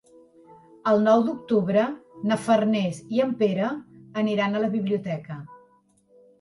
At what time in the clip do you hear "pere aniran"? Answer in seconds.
3.45-4.57